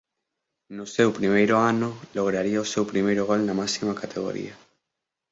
[0.77, 4.53] No seu primeiro ano lograría o seu primeiro gol na máxima categoría.